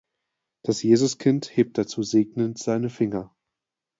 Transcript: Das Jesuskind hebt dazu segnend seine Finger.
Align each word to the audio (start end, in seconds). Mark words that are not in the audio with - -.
Das 0.63 0.81
Jesuskind 0.81 1.55
hebt 1.55 1.77
dazu 1.77 2.01
segnend 2.01 2.57
seine 2.57 2.89
Finger. 2.89 3.35